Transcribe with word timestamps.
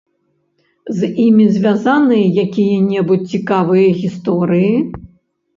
З 1.01 1.09
імі 1.25 1.45
звязаныя 1.57 2.25
якія-небудзь 2.45 3.31
цікавыя 3.37 3.87
гісторыі? 4.01 4.73